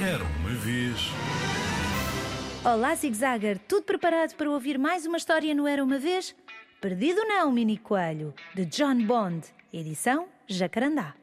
[0.00, 0.98] Era uma vez.
[2.62, 6.36] Olá, Zigzagger, tudo preparado para ouvir mais uma história no Era Uma Vez?
[6.82, 11.14] Perdido não, Mini Coelho, de John Bond, edição Jacarandá.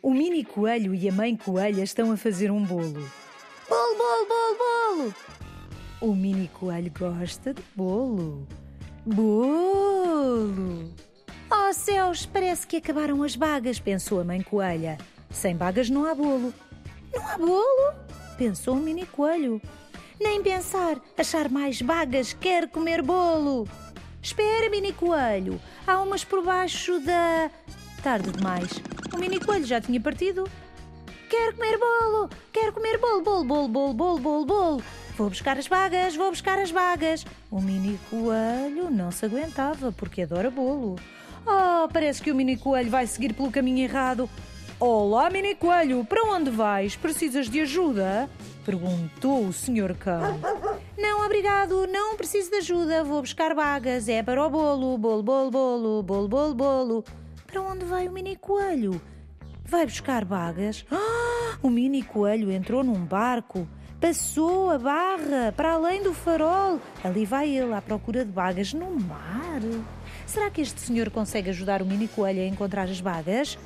[0.00, 3.10] O Mini Coelho e a Mãe Coelha estão a fazer um bolo.
[3.68, 5.14] Bolo, bolo, bolo, bolo!
[6.00, 8.46] O Mini Coelho gosta de bolo.
[9.04, 10.94] Bolo!
[11.50, 14.96] Oh céus, parece que acabaram as bagas, pensou a Mãe Coelha.
[15.28, 16.54] Sem bagas não há bolo.
[17.14, 17.94] Não há bolo?
[18.36, 19.60] Pensou o Mini Coelho.
[20.20, 23.68] Nem pensar, achar mais bagas, quer comer bolo.
[24.22, 27.50] Espera, Mini Coelho, há umas por baixo da.
[28.02, 28.70] Tarde demais.
[29.14, 30.48] O Mini Coelho já tinha partido.
[31.28, 34.82] Quero comer bolo, quero comer bolo, bolo, bolo, bolo, bolo, bolo, bolo.
[35.16, 37.24] Vou buscar as bagas, vou buscar as bagas.
[37.50, 40.96] O Mini Coelho não se aguentava porque adora bolo.
[41.46, 44.28] Oh, parece que o Mini Coelho vai seguir pelo caminho errado.
[44.78, 46.94] Olá, Mini Coelho, para onde vais?
[46.94, 48.28] Precisas de ajuda?
[48.62, 49.96] Perguntou o Sr.
[49.98, 50.38] Cão.
[50.98, 53.02] Não, obrigado, não preciso de ajuda.
[53.02, 54.06] Vou buscar bagas.
[54.06, 57.04] É para o bolo, bolo, bolo, bolo, bolo, bolo, bolo.
[57.46, 59.00] Para onde vai o Mini Coelho?
[59.64, 60.84] Vai buscar bagas?
[60.92, 63.66] Ah, o Mini Coelho entrou num barco.
[63.98, 66.78] Passou a barra para além do farol.
[67.02, 69.62] Ali vai ele à procura de bagas no mar.
[70.26, 73.56] Será que este senhor consegue ajudar o Mini Coelho a encontrar as bagas?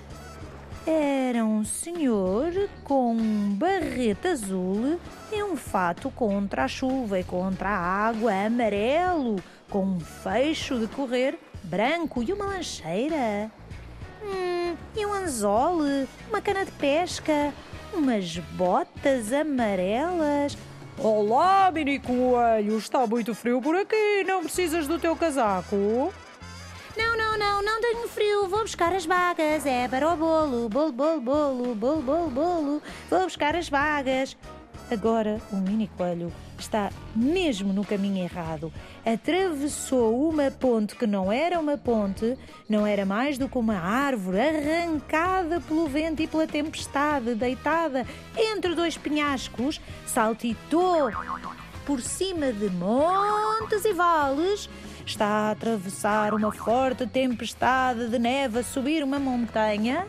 [0.86, 2.52] Era um senhor
[2.84, 4.98] com um barrete azul
[5.30, 9.36] e um fato contra a chuva e contra a água amarelo,
[9.68, 13.50] com um fecho de correr branco e uma lancheira.
[14.22, 15.80] Hum, e um anzol,
[16.30, 17.52] uma cana de pesca,
[17.92, 20.56] umas botas amarelas.
[20.96, 26.10] Olá, mini coelho, está muito frio por aqui, não precisas do teu casaco?
[27.90, 28.48] Tenho frio.
[28.48, 29.66] Vou buscar as bagas.
[29.66, 30.68] É para o bolo.
[30.68, 32.82] Bolo, bolo, bolo, bolo, bolo, bolo.
[33.10, 34.36] Vou buscar as bagas.
[34.88, 38.72] Agora o mini coelho está mesmo no caminho errado.
[39.04, 44.38] Atravessou uma ponte que não era uma ponte, não era mais do que uma árvore
[44.38, 48.06] arrancada pelo vento e pela tempestade, deitada
[48.36, 51.10] entre dois penhascos, saltitou
[51.84, 54.68] por cima de montes e vales
[55.10, 60.06] está a atravessar uma forte tempestade de neve a subir uma montanha.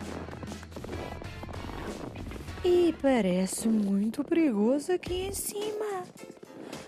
[2.64, 6.04] E parece muito perigoso aqui em cima.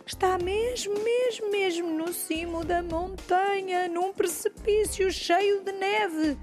[0.05, 6.37] Está mesmo, mesmo, mesmo no cimo da montanha, num precipício cheio de neve.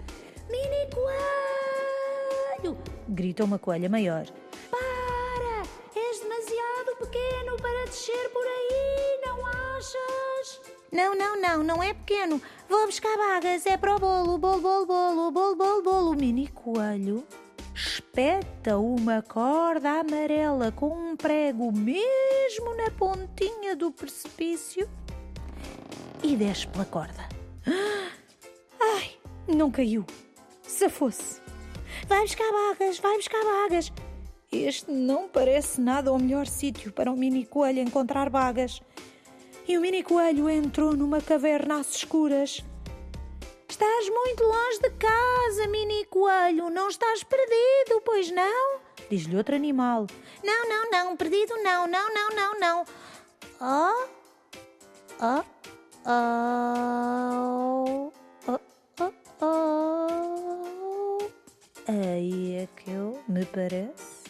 [0.51, 2.77] Mini coelho!
[3.09, 4.27] grita uma coelha maior.
[4.71, 5.63] Para!
[5.95, 10.80] És demasiado pequeno para descer por aí, não achas?
[10.93, 12.43] Não, não, não, não é pequeno.
[12.69, 16.11] Vou buscar bagas, é para o bolo, bolo, bolo, bolo, bolo, bolo, bolo.
[16.11, 17.25] O mini coelho
[17.75, 24.89] espeta uma corda amarela com um prego mesmo na pontinha do precipício
[26.25, 27.29] e desce pela corda.
[28.81, 29.13] Ai,
[29.47, 30.05] não caiu.
[30.63, 31.41] Se fosse.
[32.09, 33.93] Vai buscar bagas, vai buscar bagas.
[34.51, 38.83] Este não parece nada o melhor sítio para um mini coelho encontrar bagas
[39.71, 42.65] e o mini coelho entrou numa caverna às escuras.
[43.69, 46.69] Estás muito longe de casa, mini coelho.
[46.71, 48.81] Não estás perdido, pois não?
[49.09, 50.09] Diz-lhe outro animal.
[50.43, 52.85] Não, não, não, perdido não, não, não, não, não.
[53.61, 54.09] Oh,
[55.23, 55.45] oh,
[56.05, 58.13] oh,
[58.49, 58.59] oh,
[58.99, 61.31] oh, oh.
[61.87, 64.25] Aí é que eu, me parece,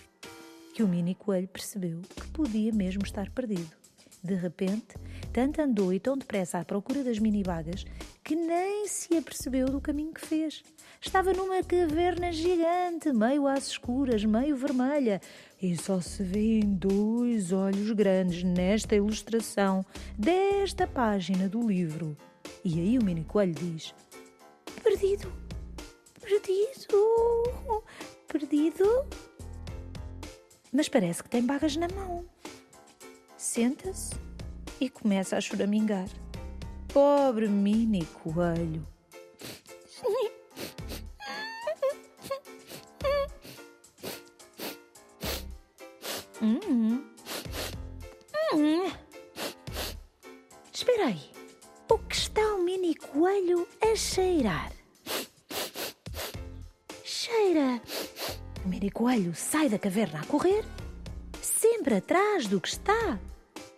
[0.75, 3.81] que o mini coelho percebeu que podia mesmo estar perdido.
[4.23, 4.97] De repente,
[5.33, 7.85] tanto andou e tão depressa à procura das mini-bagas
[8.23, 10.63] que nem se apercebeu do caminho que fez.
[11.01, 15.21] Estava numa caverna gigante, meio às escuras, meio vermelha,
[15.61, 19.85] e só se vêem dois olhos grandes nesta ilustração
[20.19, 22.15] desta página do livro.
[22.63, 23.95] E aí o mini coelho diz:
[24.83, 25.33] Perdido,
[26.21, 27.83] perdido,
[28.29, 28.85] perdido.
[30.71, 32.25] Mas parece que tem bagas na mão.
[33.53, 34.15] Senta-se
[34.81, 36.09] e começa a choramingar.
[36.95, 38.87] Pobre mini coelho.
[46.41, 47.05] Hum.
[48.55, 48.93] Hum.
[50.73, 51.33] Espera aí.
[51.91, 54.73] O que está o mini coelho a cheirar?
[57.03, 57.83] Cheira.
[58.65, 60.65] O mini coelho sai da caverna a correr,
[61.43, 63.19] sempre atrás do que está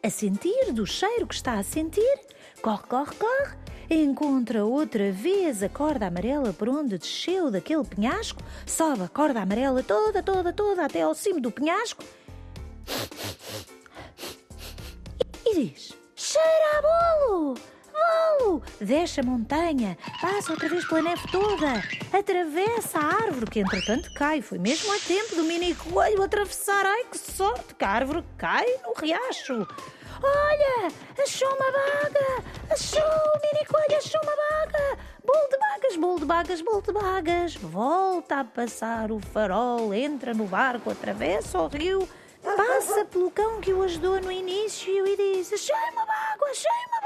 [0.03, 2.19] a sentir, do cheiro que está a sentir.
[2.61, 3.63] Corre, corre, corre.
[3.89, 8.43] Encontra outra vez a corda amarela por onde desceu daquele penhasco.
[8.67, 12.03] Sobe a corda amarela toda, toda, toda até ao cimo do penhasco.
[15.45, 17.72] E diz: Cheira a bolo!
[18.83, 21.81] Desce a montanha, passa outra vez pela neve toda,
[22.13, 24.43] atravessa a árvore, que entretanto cai.
[24.43, 26.85] Foi mesmo a tempo do mini coelho atravessar.
[26.85, 27.77] Ai que sorte!
[27.77, 29.69] Que a árvore cai no riacho.
[30.21, 30.93] Olha!
[31.23, 32.45] Achou uma baga!
[32.71, 33.01] Achou!
[33.43, 34.99] Mini coelho achou uma baga!
[35.25, 37.55] Bolo de bagas, bolo de bagas, bolo de bagas!
[37.55, 42.09] Volta a passar o farol, entra no barco, atravessa o rio,
[42.43, 47.02] passa pelo cão que o ajudou no início e diz: Achei uma baga, achei uma!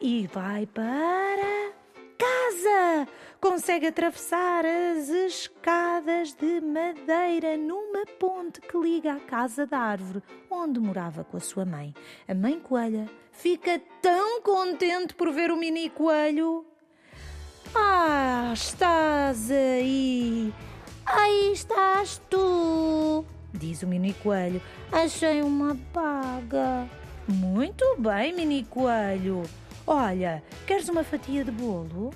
[0.00, 1.72] E vai para
[2.16, 3.08] casa!
[3.40, 10.78] Consegue atravessar as escadas de madeira numa ponte que liga à casa da árvore onde
[10.78, 11.92] morava com a sua mãe.
[12.28, 16.64] A mãe coelha fica tão contente por ver o mini coelho.
[17.74, 20.54] Ah, estás aí!
[21.04, 23.24] Aí estás tu!
[23.52, 24.62] Diz o mini coelho.
[24.92, 26.88] Achei uma baga.
[27.26, 29.42] Muito bem, mini coelho.
[29.90, 32.12] Olha, queres uma fatia de bolo?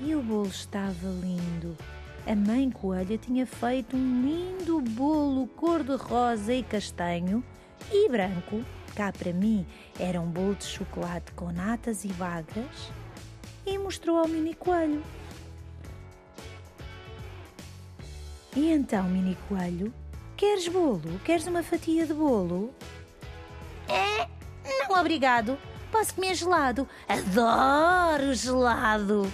[0.00, 1.76] E o bolo estava lindo.
[2.24, 7.42] A mãe coelha tinha feito um lindo bolo cor-de-rosa e castanho
[7.90, 8.62] e branco.
[8.94, 9.66] Cá para mim
[9.98, 12.92] era um bolo de chocolate com natas e bagas.
[13.66, 15.02] E mostrou ao mini coelho.
[18.54, 19.92] E então, mini coelho,
[20.36, 21.18] queres bolo?
[21.24, 22.72] Queres uma fatia de bolo?
[23.88, 24.28] É,
[24.88, 25.58] não obrigado.
[25.96, 26.86] Posso comer gelado?
[27.08, 29.32] Adoro gelado!